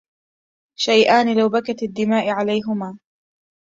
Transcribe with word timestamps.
شيئان 0.79 1.33
لو 1.37 1.49
بكت 1.49 1.83
الدماء 1.83 2.29
عليهما 2.29 2.97